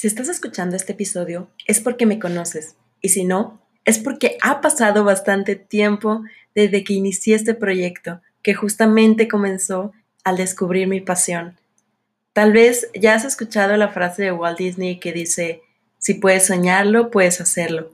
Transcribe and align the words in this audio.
Si 0.00 0.06
estás 0.06 0.28
escuchando 0.28 0.76
este 0.76 0.92
episodio 0.92 1.50
es 1.66 1.80
porque 1.80 2.06
me 2.06 2.20
conoces 2.20 2.76
y 3.00 3.08
si 3.08 3.24
no, 3.24 3.60
es 3.84 3.98
porque 3.98 4.38
ha 4.42 4.60
pasado 4.60 5.02
bastante 5.02 5.56
tiempo 5.56 6.22
desde 6.54 6.84
que 6.84 6.92
inicié 6.92 7.34
este 7.34 7.52
proyecto 7.52 8.20
que 8.40 8.54
justamente 8.54 9.26
comenzó 9.26 9.90
al 10.22 10.36
descubrir 10.36 10.86
mi 10.86 11.00
pasión. 11.00 11.58
Tal 12.32 12.52
vez 12.52 12.88
ya 12.94 13.14
has 13.16 13.24
escuchado 13.24 13.76
la 13.76 13.88
frase 13.88 14.22
de 14.22 14.30
Walt 14.30 14.56
Disney 14.56 15.00
que 15.00 15.12
dice, 15.12 15.62
si 15.98 16.14
puedes 16.14 16.46
soñarlo, 16.46 17.10
puedes 17.10 17.40
hacerlo. 17.40 17.90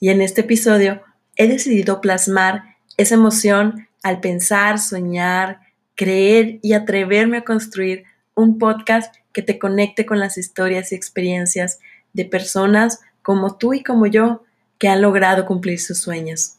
Y 0.00 0.08
en 0.08 0.22
este 0.22 0.40
episodio 0.40 1.02
he 1.36 1.46
decidido 1.46 2.00
plasmar 2.00 2.64
esa 2.96 3.14
emoción 3.14 3.86
al 4.02 4.18
pensar, 4.18 4.80
soñar, 4.80 5.60
creer 5.94 6.58
y 6.62 6.72
atreverme 6.72 7.36
a 7.36 7.44
construir 7.44 8.06
un 8.34 8.58
podcast 8.58 9.14
que 9.38 9.42
te 9.44 9.60
conecte 9.60 10.04
con 10.04 10.18
las 10.18 10.36
historias 10.36 10.90
y 10.90 10.96
experiencias 10.96 11.78
de 12.12 12.24
personas 12.24 12.98
como 13.22 13.56
tú 13.56 13.72
y 13.72 13.84
como 13.84 14.08
yo 14.08 14.42
que 14.78 14.88
han 14.88 15.00
logrado 15.00 15.46
cumplir 15.46 15.78
sus 15.78 15.98
sueños. 15.98 16.56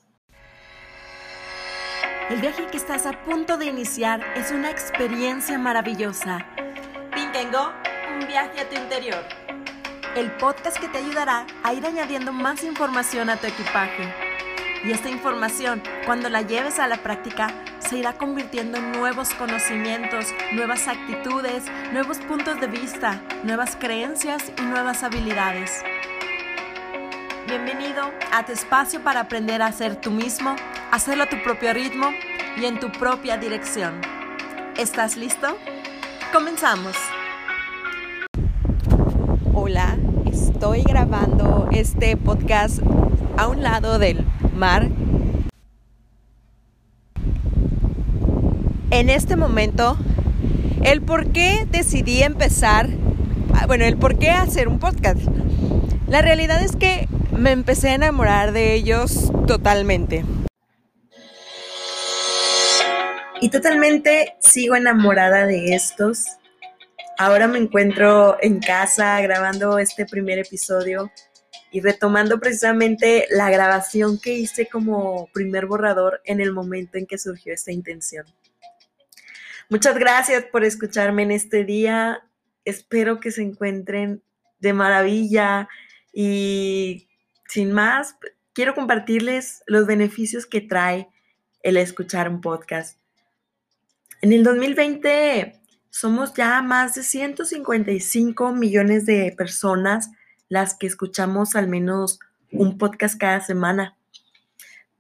El 2.30 2.40
viaje 2.40 2.68
que 2.71 2.77
estás 2.77 3.05
a 3.05 3.21
punto 3.26 3.57
de 3.57 3.66
iniciar 3.66 4.23
es 4.38 4.52
una 4.52 4.71
experiencia 4.71 5.57
maravillosa. 5.57 6.45
Pintengo, 7.13 7.73
un 8.18 8.26
viaje 8.26 8.62
a 8.62 8.70
tu 8.70 8.77
interior. 8.77 9.26
El 10.16 10.32
podcast 10.38 10.80
que 10.80 10.88
te 10.88 10.99
ayudará 10.99 11.48
a 11.63 11.73
ir 11.73 11.85
añadiendo 11.85 12.32
más 12.32 12.63
información 12.63 13.30
a 13.30 13.35
tu 13.35 13.48
equipaje. 13.48 14.07
Y 14.85 14.91
esta 14.91 15.09
información, 15.09 15.84
cuando 16.05 16.30
la 16.30 16.43
lleves 16.43 16.80
a 16.80 16.88
la 16.88 17.04
práctica, 17.04 17.54
se 17.89 17.98
irá 17.98 18.13
convirtiendo 18.13 18.77
en 18.77 18.91
nuevos 18.91 19.34
conocimientos, 19.34 20.27
nuevas 20.52 20.88
actitudes, 20.88 21.63
nuevos 21.91 22.20
puntos 22.20 22.62
de 22.62 22.67
vista, 22.67 23.20
nuevas 23.43 23.75
creencias 23.75 24.52
y 24.59 24.62
nuevas 24.62 25.02
habilidades. 25.02 25.81
Bienvenido 27.48 28.12
a 28.31 28.46
tu 28.46 28.51
espacio 28.51 29.04
para 29.04 29.21
aprender 29.21 29.63
a 29.63 29.71
ser 29.71 29.96
tú 29.96 30.12
mismo, 30.12 30.55
hacerlo 30.91 31.23
a 31.23 31.29
tu 31.29 31.41
propio 31.41 31.73
ritmo 31.73 32.12
y 32.62 32.65
en 32.65 32.79
tu 32.79 32.91
propia 32.91 33.37
dirección. 33.37 33.99
¿Estás 34.77 35.18
listo? 35.18 35.57
Comenzamos. 36.31 36.96
Hola, 39.51 39.98
estoy 40.31 40.84
grabando 40.84 41.68
este 41.71 42.15
podcast 42.18 42.81
a 43.35 43.48
un 43.48 43.63
lado 43.63 43.98
del 43.98 44.24
mar 44.53 44.87
en 48.91 49.09
este 49.09 49.35
momento 49.35 49.98
el 50.84 51.01
por 51.01 51.32
qué 51.32 51.68
decidí 51.70 52.23
empezar, 52.23 52.90
ah, 53.54 53.65
bueno, 53.68 53.85
el 53.85 53.98
por 53.98 54.18
qué 54.18 54.31
hacer 54.31 54.68
un 54.68 54.79
podcast. 54.79 55.21
La 56.07 56.21
realidad 56.21 56.63
es 56.63 56.76
que 56.76 57.07
me 57.31 57.51
empecé 57.51 57.90
a 57.90 57.96
enamorar 57.96 58.51
de 58.51 58.73
ellos 58.73 59.31
totalmente. 59.46 60.26
Y 63.41 63.49
totalmente 63.49 64.35
sigo 64.40 64.75
enamorada 64.75 65.46
de 65.46 65.74
estos. 65.75 66.25
Ahora 67.18 67.47
me 67.47 67.59
encuentro 67.59 68.38
en 68.41 68.59
casa 68.59 69.19
grabando 69.22 69.78
este 69.78 70.06
primer 70.06 70.40
episodio 70.40 71.12
y 71.72 71.81
retomando 71.81 72.40
precisamente 72.40 73.28
la 73.29 73.50
grabación 73.50 74.19
que 74.19 74.34
hice 74.34 74.68
como 74.68 75.28
primer 75.34 75.68
borrador 75.68 76.22
en 76.25 76.41
el 76.41 76.51
momento 76.51 76.97
en 76.97 77.06
que 77.06 77.18
surgió 77.18 77.53
esta 77.53 77.72
intención. 77.72 78.25
Muchas 79.72 80.00
gracias 80.00 80.45
por 80.45 80.63
escucharme 80.63 81.22
en 81.22 81.29
este 81.29 81.63
día. 81.63 82.28
Espero 82.66 83.19
que 83.19 83.29
se 83.29 83.44
encuentren 83.44 84.23
de 84.59 84.73
maravilla 84.73 85.69
y 86.12 87.07
sin 87.47 87.72
más, 87.72 88.16
quiero 88.53 88.73
compartirles 88.73 89.62
los 89.67 89.85
beneficios 89.85 90.47
que 90.47 90.62
trae 90.62 91.08
el 91.62 91.78
escuchar 91.78 92.29
un 92.29 92.41
podcast. 92.41 92.97
En 94.22 94.34
el 94.34 94.44
2020 94.44 95.62
somos 95.91 96.34
ya 96.34 96.63
más 96.63 96.96
de 96.96 97.03
155 97.03 98.52
millones 98.53 99.06
de 99.06 99.35
personas 99.38 100.09
las 100.47 100.74
que 100.74 100.88
escuchamos 100.88 101.56
al 101.56 101.68
menos 101.68 102.19
un 102.52 102.79
podcast 102.79 103.19
cada 103.19 103.41
semana. 103.41 103.96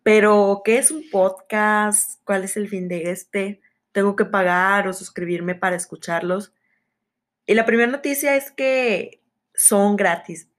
Pero, 0.03 0.61
¿qué 0.63 0.77
es 0.77 0.91
un 0.91 1.09
podcast? 1.09 2.21
¿Cuál 2.23 2.43
es 2.43 2.55
el 2.55 2.69
fin 2.69 2.87
de 2.87 3.09
este? 3.09 3.61
Tengo 3.91 4.15
que 4.15 4.25
pagar 4.25 4.87
o 4.87 4.93
suscribirme 4.93 5.55
para 5.55 5.75
escucharlos. 5.75 6.53
Y 7.45 7.53
la 7.53 7.65
primera 7.65 7.91
noticia 7.91 8.35
es 8.35 8.51
que 8.51 9.21
son 9.53 9.95
gratis 9.95 10.49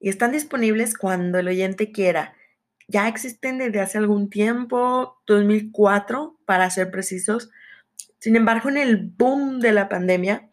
y 0.00 0.08
están 0.08 0.32
disponibles 0.32 0.98
cuando 0.98 1.38
el 1.38 1.48
oyente 1.48 1.92
quiera. 1.92 2.34
Ya 2.88 3.08
existen 3.08 3.58
desde 3.58 3.80
hace 3.80 3.98
algún 3.98 4.28
tiempo, 4.28 5.22
2004 5.26 6.36
para 6.44 6.68
ser 6.70 6.90
precisos. 6.90 7.50
Sin 8.18 8.36
embargo, 8.36 8.68
en 8.68 8.76
el 8.76 8.96
boom 8.96 9.60
de 9.60 9.72
la 9.72 9.88
pandemia, 9.88 10.50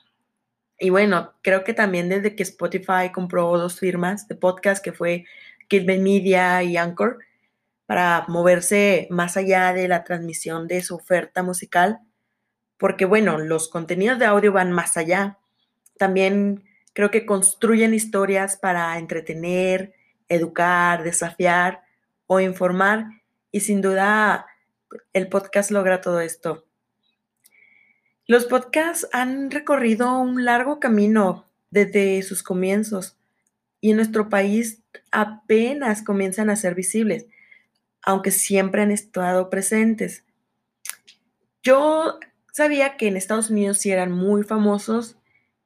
y 0.80 0.92
bueno, 0.92 1.34
creo 1.42 1.64
que 1.64 1.74
también 1.74 2.08
desde 2.08 2.36
que 2.36 2.44
Spotify 2.44 3.12
compró 3.14 3.58
dos 3.58 3.80
firmas 3.80 4.28
de 4.28 4.36
podcast, 4.36 4.84
que 4.84 4.94
fue 4.94 5.26
Kidman 5.68 6.04
Media 6.04 6.64
y 6.64 6.78
Anchor, 6.78 7.18
para 7.86 8.26
moverse 8.28 9.08
más 9.10 9.36
allá 9.36 9.74
de 9.74 9.88
la 9.88 10.04
transmisión 10.04 10.68
de 10.68 10.82
su 10.82 10.96
oferta 10.96 11.44
musical, 11.44 12.00
porque 12.80 13.06
bueno, 13.06 13.38
los 13.38 13.68
contenidos 13.68 14.18
de 14.18 14.26
audio 14.26 14.54
van 14.54 14.72
más 14.72 14.98
allá. 14.98 15.38
También 15.98 16.64
creo 16.94 17.12
que 17.12 17.26
construyen 17.26 17.94
historias 17.94 18.58
para 18.58 18.98
entretener, 18.98 19.94
educar, 20.30 21.04
desafiar 21.04 21.84
o 22.26 22.40
informar 22.40 23.06
y 23.52 23.60
sin 23.60 23.82
duda 23.82 24.48
el 25.14 25.28
podcast 25.28 25.72
logra 25.72 26.00
todo 26.00 26.22
esto. 26.22 26.66
Los 28.28 28.46
podcasts 28.46 29.08
han 29.12 29.52
recorrido 29.52 30.18
un 30.18 30.46
largo 30.46 30.80
camino 30.80 31.46
desde 31.72 32.22
sus 32.24 32.44
comienzos 32.44 33.18
y 33.82 33.92
en 33.92 33.98
nuestro 33.98 34.30
país 34.30 34.84
apenas 35.12 36.02
comienzan 36.02 36.50
a 36.50 36.56
ser 36.56 36.76
visibles, 36.76 37.26
aunque 38.04 38.32
siempre 38.32 38.84
han 38.84 38.92
estado 38.92 39.50
presentes. 39.50 40.24
Yo 41.62 42.20
sabía 42.52 42.98
que 42.98 43.08
en 43.08 43.18
Estados 43.18 43.50
Unidos 43.50 43.78
sí 43.80 43.92
eran 43.92 44.12
muy 44.12 44.44
famosos 44.44 45.18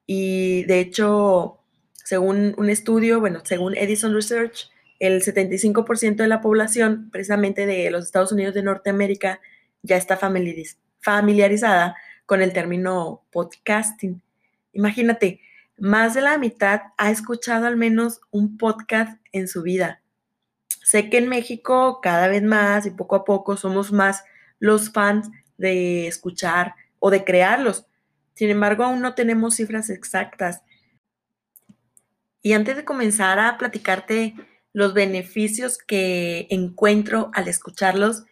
y 0.06 0.64
de 0.64 0.80
hecho, 0.80 1.58
según 1.92 2.54
un 2.58 2.68
estudio, 2.68 3.20
bueno, 3.20 3.40
según 3.44 3.76
Edison 3.76 4.14
Research, 4.14 4.70
el 4.98 5.22
75% 5.22 6.16
de 6.16 6.28
la 6.28 6.40
población 6.40 7.10
precisamente 7.10 7.66
de 7.66 7.90
los 7.90 8.04
Estados 8.04 8.32
Unidos 8.32 8.54
de 8.54 8.62
Norteamérica 8.62 9.40
ya 9.82 9.96
está 9.96 10.16
familiarizada 10.16 11.96
con 12.26 12.42
el 12.42 12.52
término 12.52 13.24
podcasting. 13.30 14.22
Imagínate, 14.72 15.40
más 15.76 16.14
de 16.14 16.20
la 16.20 16.38
mitad 16.38 16.80
ha 16.96 17.10
escuchado 17.10 17.66
al 17.66 17.76
menos 17.76 18.20
un 18.30 18.56
podcast 18.56 19.20
en 19.32 19.48
su 19.48 19.62
vida. 19.62 20.00
Sé 20.82 21.10
que 21.10 21.18
en 21.18 21.28
México 21.28 22.00
cada 22.02 22.28
vez 22.28 22.42
más 22.42 22.86
y 22.86 22.90
poco 22.90 23.16
a 23.16 23.24
poco 23.24 23.56
somos 23.56 23.92
más 23.92 24.24
los 24.58 24.90
fans 24.92 25.30
de 25.56 26.06
escuchar 26.06 26.74
o 26.98 27.10
de 27.10 27.24
crearlos. 27.24 27.86
Sin 28.34 28.50
embargo, 28.50 28.84
aún 28.84 29.00
no 29.00 29.14
tenemos 29.14 29.56
cifras 29.56 29.90
exactas. 29.90 30.62
Y 32.42 32.52
antes 32.52 32.76
de 32.76 32.84
comenzar 32.84 33.38
a 33.38 33.56
platicarte 33.58 34.34
los 34.72 34.92
beneficios 34.92 35.78
que 35.78 36.46
encuentro 36.50 37.30
al 37.32 37.48
escucharlos, 37.48 38.24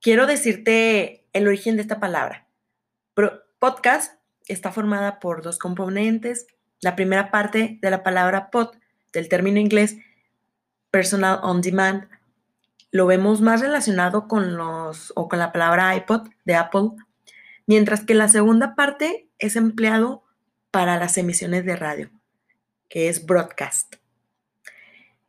quiero 0.00 0.26
decirte 0.26 1.24
el 1.32 1.46
origen 1.46 1.76
de 1.76 1.82
esta 1.82 2.00
palabra. 2.00 2.48
podcast 3.58 4.14
está 4.46 4.72
formada 4.72 5.20
por 5.20 5.42
dos 5.42 5.58
componentes. 5.58 6.46
La 6.80 6.96
primera 6.96 7.30
parte 7.30 7.78
de 7.80 7.90
la 7.90 8.02
palabra 8.02 8.50
pod, 8.50 8.76
del 9.12 9.28
término 9.28 9.58
inglés 9.58 9.96
personal 10.90 11.40
on 11.42 11.60
demand, 11.60 12.08
lo 12.96 13.06
vemos 13.06 13.42
más 13.42 13.60
relacionado 13.60 14.26
con 14.26 14.56
los 14.56 15.12
o 15.14 15.28
con 15.28 15.38
la 15.38 15.52
palabra 15.52 15.94
iPod 15.94 16.28
de 16.44 16.54
Apple 16.54 16.90
mientras 17.66 18.04
que 18.04 18.14
la 18.14 18.28
segunda 18.28 18.74
parte 18.74 19.28
es 19.38 19.56
empleado 19.56 20.24
para 20.70 20.96
las 20.96 21.18
emisiones 21.18 21.64
de 21.64 21.76
radio, 21.76 22.10
que 22.88 23.08
es 23.08 23.26
broadcast. 23.26 23.96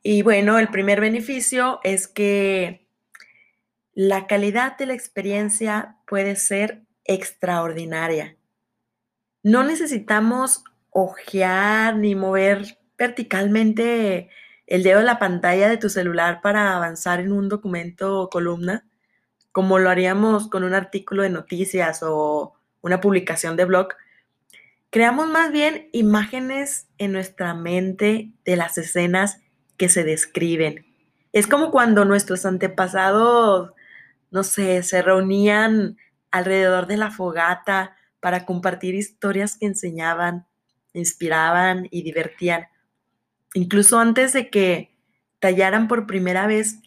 Y 0.02 0.22
bueno, 0.22 0.60
el 0.60 0.69
primer 0.69 1.02
beneficio 1.02 1.80
es 1.84 2.08
que 2.08 2.88
la 3.94 4.28
calidad 4.28 4.78
de 4.78 4.86
la 4.86 4.94
experiencia 4.94 5.98
puede 6.08 6.36
ser 6.36 6.84
extraordinaria. 7.04 8.38
No 9.44 9.64
necesitamos 9.64 10.64
ojear 10.92 11.98
ni 11.98 12.16
mover 12.16 12.78
verticalmente 12.98 14.30
el 14.68 14.84
dedo 14.84 15.00
de 15.00 15.06
la 15.06 15.19
pantalla 15.19 15.69
de 15.69 15.78
tu 15.78 15.90
celular 15.90 16.42
para 16.42 16.75
avanzar 16.75 17.19
en 17.19 17.31
un 17.31 17.50
documento 17.50 18.19
o 18.19 18.30
columna 18.30 18.86
como 19.58 19.80
lo 19.80 19.90
haríamos 19.90 20.50
con 20.50 20.64
un 20.64 20.75
artículo 20.75 21.24
de 21.24 21.31
noticias 21.31 22.04
o 22.04 22.54
una 22.81 23.02
publicación 23.02 23.56
de 23.56 23.66
blog, 23.66 23.88
creamos 24.92 25.28
más 25.30 25.52
bien 25.52 25.90
imágenes 25.94 26.86
en 27.00 27.12
nuestra 27.12 27.56
mente 27.56 28.30
de 28.46 28.56
las 28.56 28.78
escenas 28.78 29.40
que 29.75 29.90
se 29.90 30.04
describen. 30.04 30.86
Es 31.34 31.48
como 31.48 31.72
cuando 31.72 32.06
nuestros 32.06 32.46
antepasados, 32.46 33.72
no 34.30 34.44
sé, 34.44 34.84
se 34.84 35.02
reunían 35.02 35.98
alrededor 36.30 36.86
de 36.86 36.98
la 36.98 37.10
fogata 37.10 37.96
para 38.19 38.46
compartir 38.46 38.94
historias 38.94 39.58
que 39.58 39.66
enseñaban, 39.66 40.46
inspiraban 40.94 41.88
y 41.90 42.04
divertían. 42.04 42.68
Incluso 43.57 43.98
antes 43.98 44.33
de 44.33 44.51
que 44.51 44.95
tallaran 45.39 45.88
por 45.88 46.06
primera 46.06 46.45
vez 46.45 46.77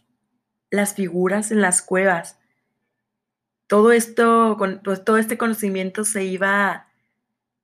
las 0.70 0.94
figuras 0.94 1.50
en 1.50 1.60
las 1.60 1.82
cuevas. 1.82 2.38
Todo 3.66 3.90
esto, 3.90 4.56
pues, 4.84 5.02
todo 5.02 5.18
este 5.18 5.36
conocimiento 5.36 6.04
se 6.04 6.22
iba 6.22 6.86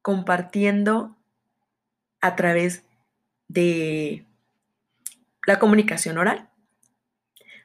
compartiendo 0.02 1.16
a 2.20 2.34
través 2.34 2.82
de 3.46 4.26
la 5.46 5.60
comunicación 5.60 6.18
oral. 6.18 6.50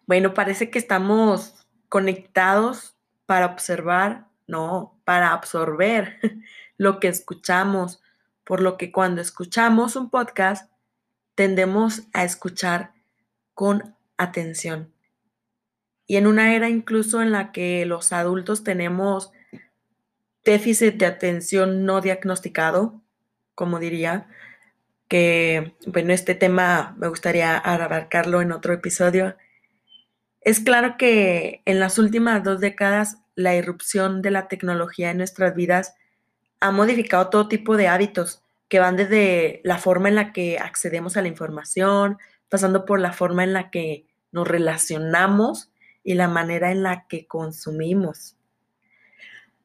Bueno, 0.06 0.36
parece 0.36 0.70
que 0.70 0.78
estamos 0.78 1.66
conectados 1.90 2.96
para 3.26 3.48
observar, 3.48 4.28
no, 4.46 4.96
para 5.06 5.32
absorber 5.32 6.20
lo 6.78 7.00
que 7.00 7.08
escuchamos, 7.08 8.00
por 8.44 8.62
lo 8.62 8.78
que 8.78 8.92
cuando 8.92 9.22
escuchamos 9.22 9.96
un 9.96 10.12
podcast 10.12 10.71
tendemos 11.36 12.04
a 12.14 12.24
escuchar 12.24 12.94
con 13.54 13.96
atención. 14.18 14.94
Y 16.08 16.18
en 16.18 16.28
una 16.28 16.56
era 16.56 16.70
incluso 16.70 17.22
en 17.22 17.32
la 17.32 17.52
que 17.52 17.86
los 17.86 18.12
adultos 18.12 18.64
tenemos 18.64 19.32
déficit 20.44 20.96
de 20.96 21.06
atención 21.06 21.86
no 21.86 22.02
diagnosticado, 22.02 23.02
como 23.56 23.80
diría, 23.80 24.28
que, 25.08 25.76
bueno, 25.86 26.14
este 26.14 26.36
tema 26.36 26.96
me 26.98 27.08
gustaría 27.08 27.58
abarcarlo 27.58 28.42
en 28.42 28.52
otro 28.52 28.74
episodio. 28.74 29.36
Es 30.42 30.60
claro 30.60 30.96
que 30.98 31.62
en 31.66 31.80
las 31.80 32.00
últimas 32.00 32.44
dos 32.44 32.60
décadas 32.60 33.18
la 33.36 33.56
irrupción 33.56 34.22
de 34.22 34.32
la 34.32 34.48
tecnología 34.48 35.12
en 35.12 35.18
nuestras 35.18 35.56
vidas 35.56 35.96
ha 36.60 36.72
modificado 36.72 37.30
todo 37.30 37.48
tipo 37.48 37.78
de 37.78 37.88
hábitos 37.88 38.41
que 38.72 38.80
van 38.80 38.96
desde 38.96 39.60
la 39.66 39.78
forma 39.78 40.08
en 40.08 40.16
la 40.16 40.32
que 40.32 40.58
accedemos 40.58 41.18
a 41.18 41.22
la 41.22 41.28
información, 41.28 42.18
pasando 42.48 42.86
por 42.86 43.02
la 43.02 43.12
forma 43.12 43.44
en 43.44 43.52
la 43.52 43.70
que 43.70 44.06
nos 44.32 44.48
relacionamos 44.48 45.74
y 46.06 46.14
la 46.14 46.30
manera 46.30 46.72
en 46.72 46.82
la 46.82 47.06
que 47.10 47.28
consumimos. 47.28 48.38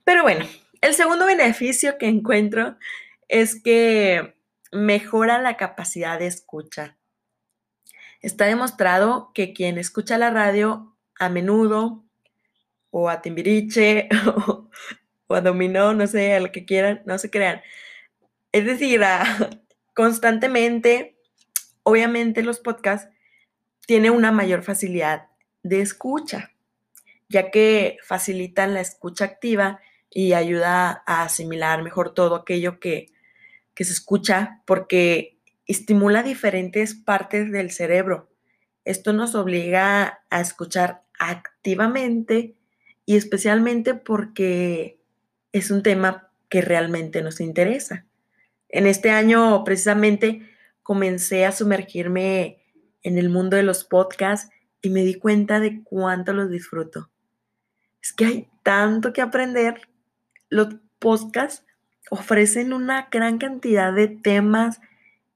Pero 0.03 0.25
bueno, 0.25 0.45
el 0.81 0.93
segundo 0.93 1.25
beneficio 1.25 1.99
que 1.99 2.09
encuentro 2.09 2.79
es 3.29 3.63
que 3.63 4.35
mejora 4.73 5.39
la 5.39 5.57
capacidad 5.57 6.19
de 6.19 6.27
escucha. 6.27 6.97
Está 8.23 8.47
demostrado 8.47 9.31
que 9.35 9.53
quien 9.53 9.79
escucha 9.79 10.19
la 10.19 10.31
radio 10.31 10.97
a 11.17 11.29
menudo 11.29 12.03
o 12.91 13.09
a 13.09 13.23
Timbiriche 13.23 14.09
o, 14.49 14.69
a 15.33 15.41
Dominó, 15.41 15.95
no 15.95 16.09
sé, 16.09 16.35
a 16.35 16.41
lo 16.41 16.51
que 16.51 16.65
quieran, 16.65 17.03
no 17.07 17.19
se 17.19 17.31
crean. 17.31 17.63
Es 18.57 18.65
decir, 18.65 19.03
constantemente, 19.95 21.19
obviamente 21.83 22.43
los 22.43 22.59
podcasts 22.59 23.11
tienen 23.87 24.13
una 24.13 24.33
mayor 24.33 24.63
facilidad 24.63 25.27
de 25.63 25.83
escucha, 25.83 26.53
ya 27.29 27.51
que 27.51 27.99
facilitan 28.03 28.73
la 28.73 28.81
escucha 28.81 29.27
activa 29.27 29.81
y 30.09 30.33
ayuda 30.33 31.03
a 31.05 31.25
asimilar 31.25 31.83
mejor 31.83 32.15
todo 32.15 32.35
aquello 32.35 32.81
que, 32.81 33.09
que 33.75 33.85
se 33.85 33.93
escucha 33.93 34.63
porque 34.65 35.37
estimula 35.67 36.23
diferentes 36.23 36.95
partes 36.95 37.53
del 37.53 37.71
cerebro. 37.71 38.31
Esto 38.87 39.13
nos 39.13 39.35
obliga 39.35 40.23
a 40.31 40.41
escuchar 40.41 41.03
activamente 41.19 42.57
y 43.05 43.17
especialmente 43.19 43.93
porque 43.93 44.99
es 45.53 45.71
un 45.71 45.83
tema 45.83 46.31
que 46.49 46.63
realmente 46.63 47.21
nos 47.21 47.43
interesa. 47.43 48.06
En 48.77 48.87
este 48.87 49.09
año 49.09 49.65
precisamente 49.65 50.43
comencé 50.83 51.47
a 51.47 51.53
sumergirme 51.53 52.63
en 53.03 53.17
el 53.17 53.31
mundo 53.31 53.57
de 53.57 53.63
los 53.63 53.85
podcasts 53.85 54.51
y 54.83 54.91
me 54.91 55.03
di 55.03 55.15
cuenta 55.15 55.61
de 55.61 55.83
cuánto 55.83 56.35
los 56.35 56.51
disfruto. 56.51 57.09
Es 58.03 58.13
que 58.13 58.27
hay 58.27 58.49
tanto 58.63 59.15
que 59.15 59.23
aprender. 59.23 59.89
Los 60.51 60.75
podcasts 60.99 61.65
ofrecen 62.11 62.75
una 62.75 63.09
gran 63.11 63.39
cantidad 63.39 63.95
de 63.95 64.09
temas 64.09 64.83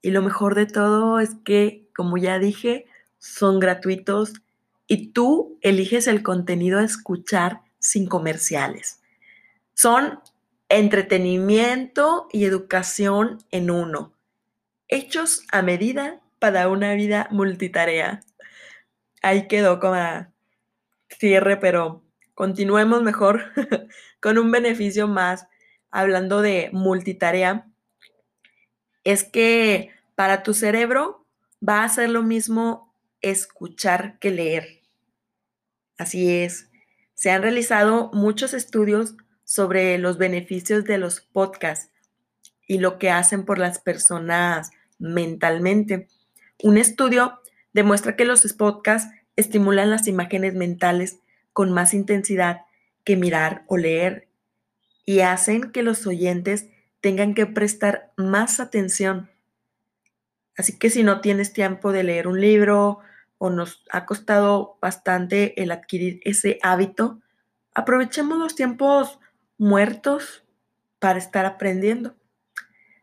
y 0.03 0.11
lo 0.11 0.21
mejor 0.21 0.55
de 0.55 0.67
todo 0.67 1.19
es 1.19 1.31
que, 1.43 1.89
como 1.97 2.19
ya 2.19 2.39
dije, 2.39 2.85
son 3.17 3.59
gratuitos 3.59 4.35
y 4.87 5.13
tú 5.13 5.59
eliges 5.63 6.09
el 6.09 6.23
contenido 6.23 6.79
a 6.79 6.85
escuchar 6.85 7.63
sin 7.79 8.07
comerciales. 8.07 9.01
Son 9.73 10.21
entretenimiento 10.71 12.29
y 12.33 12.47
educación 12.47 13.39
en 13.51 13.71
uno, 13.71 14.15
hechos 14.89 15.45
a 15.53 15.61
medida 15.61 16.23
para 16.39 16.69
una 16.69 16.95
vida 16.95 17.29
multitarea 17.31 18.23
ahí 19.23 19.49
quedó 19.49 19.81
como 19.81 19.97
cierre, 21.09 21.57
pero 21.57 22.03
continuemos 22.35 23.03
mejor 23.03 23.53
con 24.21 24.39
un 24.39 24.51
beneficio 24.51 25.09
más, 25.09 25.47
hablando 25.91 26.41
de 26.41 26.71
multitarea, 26.73 27.67
es 29.05 29.25
que 29.25 29.91
para 30.15 30.43
tu 30.43 30.55
cerebro 30.55 31.27
va 31.67 31.85
a 31.85 31.89
ser 31.89 32.11
lo 32.11 32.23
mismo 32.23 32.95
escuchar 33.21 34.19
que 34.19 34.31
leer. 34.31 34.81
Así 35.99 36.31
es, 36.31 36.71
se 37.15 37.31
han 37.31 37.43
realizado 37.43 38.11
muchos 38.13 38.55
estudios 38.55 39.15
sobre 39.51 39.99
los 39.99 40.17
beneficios 40.17 40.85
de 40.85 40.97
los 40.97 41.23
podcasts 41.23 41.91
y 42.69 42.79
lo 42.79 43.01
que 43.01 43.11
hacen 43.11 43.45
por 43.45 43.59
las 43.59 43.81
personas 43.81 44.71
mentalmente. 45.01 46.07
Un 46.63 46.79
estudio 46.79 47.41
demuestra 47.73 48.15
que 48.15 48.25
los 48.25 48.45
podcasts 48.53 49.13
estimulan 49.35 49.91
las 49.91 50.07
imágenes 50.07 50.55
mentales 50.55 51.19
con 51.53 51.73
más 51.73 51.95
intensidad 51.95 52.61
que 53.03 53.17
mirar 53.17 53.65
o 53.67 53.77
leer 53.77 54.29
y 55.05 55.19
hacen 55.19 55.73
que 55.73 55.83
los 55.83 56.07
oyentes 56.07 56.69
tengan 57.01 57.35
que 57.35 57.47
prestar 57.47 58.13
más 58.17 58.61
atención. 58.61 59.31
Así 60.57 60.79
que 60.79 60.91
si 60.91 61.03
no 61.03 61.21
tienes 61.21 61.53
tiempo 61.53 61.91
de 61.91 62.05
leer 62.05 62.29
un 62.29 62.41
libro 62.41 63.01
o 63.39 63.51
nos 63.51 63.83
ha 63.91 64.07
costado 64.07 64.79
bastante 64.81 65.61
el 65.61 65.73
adquirir 65.73 66.21
ese 66.23 66.61
hábito, 66.63 67.21
aprovechemos 67.75 68.39
los 68.39 68.55
tiempos 68.55 69.19
muertos 69.61 70.43
para 70.99 71.19
estar 71.19 71.45
aprendiendo. 71.45 72.17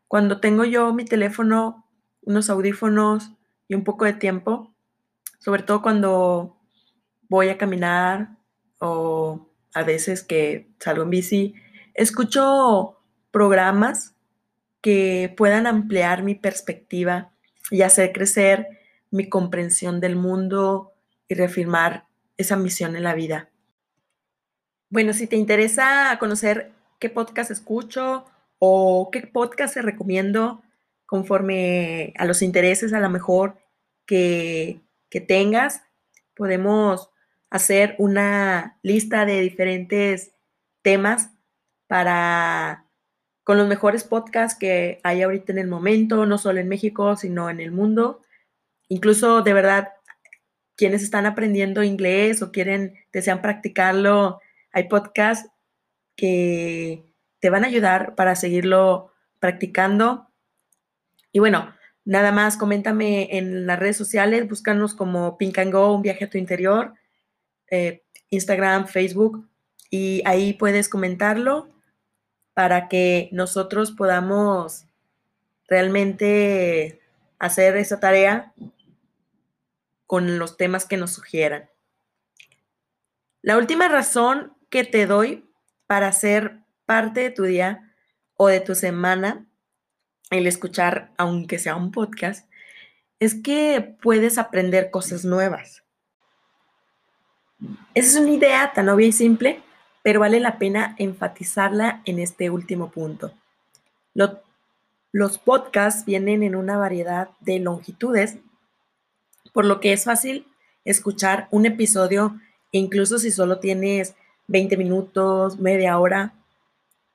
Cuando 0.08 0.40
tengo 0.40 0.66
yo 0.66 0.92
mi 0.92 1.06
teléfono, 1.06 1.88
unos 2.24 2.50
audífonos 2.50 3.32
y 3.68 3.76
un 3.76 3.84
poco 3.84 4.06
de 4.06 4.14
tiempo, 4.14 4.74
sobre 5.38 5.62
todo 5.62 5.84
cuando 5.84 6.58
voy 7.30 7.50
a 7.50 7.60
caminar 7.60 8.38
o 8.80 9.52
a 9.76 9.84
veces 9.84 10.24
que 10.24 10.72
salgo 10.80 11.04
en 11.04 11.12
bici, 11.12 11.54
escucho 11.94 12.98
programas 13.30 14.16
que 14.82 15.32
puedan 15.38 15.68
ampliar 15.68 16.24
mi 16.24 16.34
perspectiva 16.34 17.34
y 17.70 17.84
hacer 17.84 18.14
crecer 18.14 18.68
mi 19.12 19.30
comprensión 19.30 20.00
del 20.00 20.16
mundo 20.16 20.94
y 21.28 21.36
reafirmar 21.36 22.08
esa 22.36 22.56
misión 22.56 22.96
en 22.96 23.04
la 23.04 23.14
vida. 23.14 23.52
Bueno, 24.90 25.12
si 25.14 25.28
te 25.28 25.36
interesa 25.36 26.16
conocer 26.18 26.72
qué 27.00 27.10
podcast 27.10 27.52
escucho 27.52 28.26
o 28.58 29.10
qué 29.12 29.22
podcast 29.28 29.74
te 29.74 29.82
recomiendo 29.82 30.64
conforme 31.06 32.14
a 32.18 32.26
los 32.26 32.42
intereses 32.42 32.94
a 32.94 33.02
lo 33.02 33.10
mejor 33.10 33.58
que, 34.06 34.80
que 35.10 35.20
tengas, 35.20 35.84
podemos 36.36 37.10
hacer 37.50 37.96
una 37.98 38.80
lista 38.82 39.26
de 39.26 39.42
diferentes 39.42 40.32
temas 40.82 41.32
para 41.88 42.86
con 43.44 43.58
los 43.58 43.68
mejores 43.68 44.04
podcasts 44.06 44.58
que 44.58 45.00
hay 45.04 45.22
ahorita 45.22 45.52
en 45.52 45.60
el 45.60 45.68
momento, 45.68 46.26
no 46.26 46.38
solo 46.38 46.60
en 46.60 46.68
México, 46.70 47.16
sino 47.18 47.50
en 47.50 47.60
el 47.60 47.72
mundo. 47.72 48.22
Incluso 48.90 49.42
de 49.42 49.54
verdad, 49.54 49.90
quienes 50.76 51.04
están 51.04 51.26
aprendiendo 51.26 51.84
inglés 51.84 52.42
o 52.42 52.52
quieren, 52.52 52.96
desean 53.12 53.42
practicarlo, 53.42 54.40
hay 54.78 54.88
podcasts 54.88 55.50
que 56.16 57.04
te 57.40 57.50
van 57.50 57.64
a 57.64 57.68
ayudar 57.68 58.16
para 58.16 58.36
seguirlo 58.36 59.12
practicando. 59.40 60.30
Y 61.32 61.40
bueno, 61.40 61.74
Nada 62.08 62.32
más, 62.32 62.56
coméntame 62.56 63.38
en 63.38 63.68
las 63.68 63.78
redes 63.78 63.98
sociales, 63.98 64.48
búscanos 64.48 64.94
como 64.94 65.38
Pink 65.38 65.58
and 65.58 65.74
Go, 65.74 65.94
un 65.94 66.02
viaje 66.02 66.24
a 66.24 66.30
tu 66.30 66.38
interior, 66.38 66.94
eh, 67.70 68.06
Instagram, 68.30 68.88
Facebook, 68.88 69.46
y 69.90 70.22
ahí 70.26 70.54
puedes 70.54 70.88
comentarlo 70.88 71.68
para 72.54 72.88
que 72.88 73.28
nosotros 73.34 73.92
podamos 73.92 74.86
realmente 75.68 77.02
hacer 77.40 77.76
esa 77.76 78.00
tarea 78.00 78.54
con 80.06 80.40
los 80.40 80.56
temas 80.56 80.86
que 80.86 80.96
nos 80.96 81.12
sugieran. 81.12 81.70
La 83.42 83.58
última 83.58 83.90
razón 83.90 84.54
que 84.70 84.84
te 84.84 85.06
doy 85.06 85.46
para 85.88 86.12
ser 86.12 86.60
parte 86.86 87.22
de 87.22 87.32
tu 87.32 87.44
día 87.44 87.94
o 88.36 88.48
de 88.48 88.60
tu 88.60 88.76
semana, 88.76 89.46
el 90.30 90.48
escuchar, 90.48 91.12
aunque 91.18 91.60
sea 91.60 91.76
un 91.76 91.92
podcast, 91.92 92.50
es 93.20 93.36
que 93.36 93.96
puedes 94.02 94.38
aprender 94.38 94.92
cosas 94.92 95.26
nuevas. 95.26 95.84
Esa 97.96 98.10
es 98.10 98.16
una 98.16 98.32
idea 98.32 98.72
tan 98.74 98.90
obvia 98.90 99.08
y 99.08 99.12
simple, 99.12 99.62
pero 100.04 100.20
vale 100.20 100.40
la 100.40 100.60
pena 100.60 100.96
enfatizarla 101.00 102.02
en 102.06 102.20
este 102.20 102.50
último 102.50 102.92
punto. 102.92 103.34
los 105.12 105.38
podcasts 105.40 106.06
vienen 106.06 106.44
en 106.44 106.56
una 106.56 106.78
variedad 106.78 107.30
de 107.40 107.60
longitudes, 107.60 108.38
por 109.54 109.66
lo 109.66 109.80
que 109.80 109.94
es 109.94 110.04
fácil 110.04 110.46
escuchar 110.86 111.48
un 111.50 111.66
episodio, 111.66 112.40
incluso 112.72 113.18
si 113.18 113.32
solo 113.32 113.60
tienes 113.60 114.16
20 114.48 114.78
minutos, 114.78 115.60
media 115.60 116.00
hora, 116.00 116.34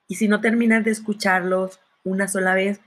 y 0.08 0.16
si 0.16 0.28
no 0.28 0.40
terminas 0.40 0.84
de 0.84 0.90
escucharlos 0.90 1.80
una 2.04 2.28
sola 2.28 2.54
vez, 2.54 2.80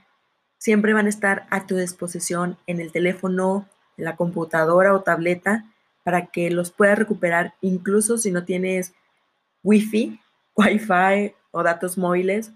siempre 0.58 0.94
van 0.94 1.06
a 1.06 1.10
estar 1.10 1.46
a 1.50 1.66
tu 1.66 1.76
disposición 1.76 2.56
en 2.66 2.80
el 2.80 2.92
teléfono, 2.92 3.68
en 3.96 4.04
la 4.04 4.16
computadora 4.16 4.94
o 4.94 5.02
tableta 5.02 5.64
para 6.04 6.26
que 6.26 6.50
los 6.50 6.70
puedas 6.70 6.98
recuperar 6.98 7.54
incluso 7.60 8.16
si 8.16 8.30
no 8.30 8.44
tienes 8.44 8.94
wifi, 9.64 10.20
wifi 10.56 11.34
o 11.50 11.62
datos 11.62 11.98
móviles. 11.98 12.52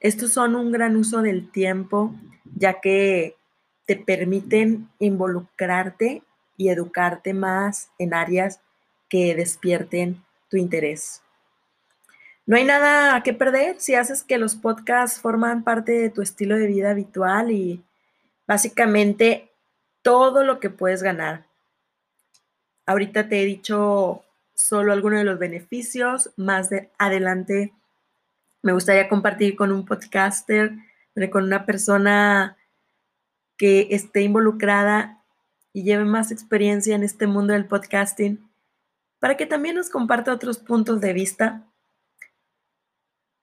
Estos 0.00 0.32
son 0.32 0.54
un 0.54 0.70
gran 0.70 0.96
uso 0.96 1.22
del 1.22 1.50
tiempo 1.50 2.14
ya 2.54 2.80
que 2.80 3.36
te 3.86 3.96
permiten 3.96 4.88
involucrarte 4.98 6.22
y 6.56 6.68
educarte 6.68 7.34
más 7.34 7.90
en 7.98 8.14
áreas 8.14 8.60
que 9.08 9.34
despierten 9.34 10.22
tu 10.48 10.56
interés. 10.56 11.22
No 12.46 12.56
hay 12.56 12.64
nada 12.64 13.22
que 13.22 13.32
perder 13.32 13.80
si 13.80 13.94
haces 13.94 14.22
que 14.22 14.38
los 14.38 14.54
podcasts 14.54 15.20
forman 15.20 15.64
parte 15.64 15.92
de 15.92 16.10
tu 16.10 16.20
estilo 16.20 16.56
de 16.56 16.66
vida 16.66 16.90
habitual 16.90 17.50
y 17.50 17.82
básicamente 18.46 19.50
todo 20.02 20.44
lo 20.44 20.60
que 20.60 20.70
puedes 20.70 21.02
ganar. 21.02 21.46
Ahorita 22.86 23.28
te 23.28 23.40
he 23.40 23.44
dicho 23.46 24.24
solo 24.54 24.92
algunos 24.92 25.20
de 25.20 25.24
los 25.24 25.38
beneficios, 25.38 26.30
más 26.36 26.68
de 26.68 26.90
adelante 26.98 27.72
me 28.64 28.72
gustaría 28.72 29.10
compartir 29.10 29.56
con 29.56 29.70
un 29.72 29.84
podcaster, 29.84 30.72
con 31.30 31.44
una 31.44 31.66
persona 31.66 32.56
que 33.58 33.88
esté 33.90 34.22
involucrada 34.22 35.22
y 35.74 35.82
lleve 35.82 36.06
más 36.06 36.32
experiencia 36.32 36.94
en 36.94 37.02
este 37.02 37.26
mundo 37.26 37.52
del 37.52 37.66
podcasting, 37.66 38.48
para 39.18 39.36
que 39.36 39.46
también 39.46 39.76
nos 39.76 39.90
comparta 39.90 40.32
otros 40.32 40.58
puntos 40.58 41.00
de 41.00 41.12
vista 41.12 41.64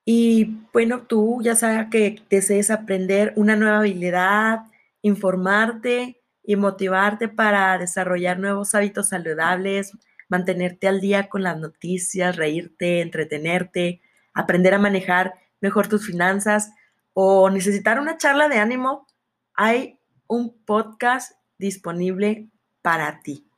y 0.06 0.58
bueno, 0.74 1.04
tú 1.04 1.42
ya 1.44 1.56
sabes 1.56 1.88
que 1.92 2.22
desees 2.30 2.72
aprender 2.72 3.34
una 3.36 3.56
nueva 3.56 3.80
habilidad, 3.80 4.62
informarte 5.02 6.22
y 6.44 6.56
motivarte 6.56 7.28
para 7.28 7.78
desarrollar 7.78 8.40
nuevos 8.40 8.74
hábitos 8.74 9.10
saludables, 9.10 9.92
mantenerte 10.28 10.88
al 10.88 11.02
día 11.02 11.30
con 11.30 11.44
las 11.44 11.60
noticias, 11.60 12.36
reírte, 12.36 13.02
entretenerte, 13.02 14.02
aprender 14.34 14.74
a 14.74 14.80
manejar 14.80 15.36
mejor 15.60 15.88
tus 15.88 16.08
finanzas 16.08 16.72
o 17.14 17.50
necesitar 17.50 18.00
una 18.00 18.18
charla 18.18 18.48
de 18.48 18.58
ánimo, 18.58 19.06
hay 19.54 20.00
un 20.28 20.58
podcast 20.66 21.34
disponible 21.60 22.50
para 22.82 23.22
ti. 23.22 23.51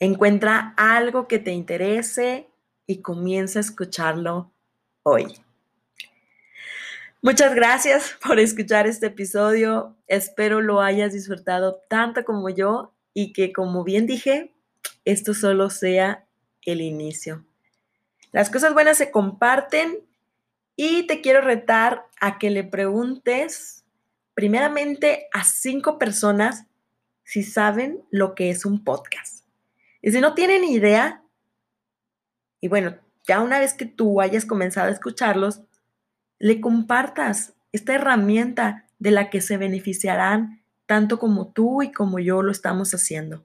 Encuentra 0.00 0.74
algo 0.76 1.26
que 1.26 1.38
te 1.38 1.52
interese 1.52 2.48
y 2.86 3.02
comienza 3.02 3.58
a 3.58 3.62
escucharlo 3.62 4.52
hoy. 5.02 5.26
Muchas 7.20 7.54
gracias 7.54 8.16
por 8.22 8.38
escuchar 8.38 8.86
este 8.86 9.06
episodio. 9.06 9.96
Espero 10.06 10.60
lo 10.60 10.80
hayas 10.80 11.12
disfrutado 11.12 11.82
tanto 11.88 12.24
como 12.24 12.48
yo 12.48 12.94
y 13.12 13.32
que, 13.32 13.52
como 13.52 13.82
bien 13.82 14.06
dije, 14.06 14.54
esto 15.04 15.34
solo 15.34 15.70
sea 15.70 16.26
el 16.62 16.80
inicio. 16.80 17.44
Las 18.30 18.50
cosas 18.50 18.72
buenas 18.72 18.98
se 18.98 19.10
comparten 19.10 19.98
y 20.76 21.06
te 21.08 21.20
quiero 21.20 21.40
retar 21.40 22.04
a 22.20 22.38
que 22.38 22.50
le 22.50 22.62
preguntes 22.62 23.84
primeramente 24.34 25.26
a 25.32 25.42
cinco 25.42 25.98
personas 25.98 26.66
si 27.24 27.42
saben 27.42 28.04
lo 28.10 28.36
que 28.36 28.50
es 28.50 28.64
un 28.64 28.84
podcast. 28.84 29.37
Y 30.00 30.12
si 30.12 30.20
no 30.20 30.34
tienen 30.34 30.64
idea, 30.64 31.22
y 32.60 32.68
bueno, 32.68 32.96
ya 33.26 33.40
una 33.40 33.58
vez 33.58 33.74
que 33.74 33.86
tú 33.86 34.20
hayas 34.20 34.44
comenzado 34.44 34.88
a 34.88 34.92
escucharlos, 34.92 35.62
le 36.38 36.60
compartas 36.60 37.54
esta 37.72 37.94
herramienta 37.94 38.86
de 38.98 39.10
la 39.10 39.30
que 39.30 39.40
se 39.40 39.56
beneficiarán 39.56 40.62
tanto 40.86 41.18
como 41.18 41.48
tú 41.48 41.82
y 41.82 41.92
como 41.92 42.18
yo 42.18 42.42
lo 42.42 42.50
estamos 42.50 42.94
haciendo. 42.94 43.44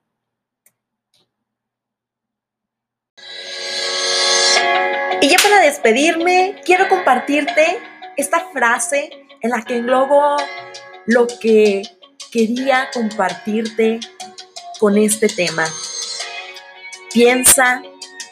Y 5.22 5.30
ya 5.30 5.38
para 5.42 5.60
despedirme, 5.62 6.56
quiero 6.66 6.88
compartirte 6.90 7.78
esta 8.18 8.40
frase 8.52 9.10
en 9.42 9.52
la 9.52 9.62
que 9.64 9.78
englobo 9.78 10.38
lo 11.06 11.28
que 11.28 11.84
quería 12.32 12.90
compartirte 12.94 14.00
con 14.80 14.98
este 14.98 15.28
tema. 15.28 15.66
Piensa, 17.14 17.84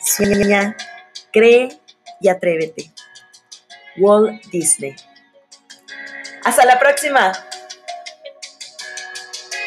sueña, 0.04 0.76
Cree 1.32 1.70
y 2.20 2.30
atrévete. 2.30 2.92
Walt 3.98 4.44
Disney. 4.48 4.96
Hasta 6.44 6.66
la 6.66 6.80
próxima. 6.80 7.32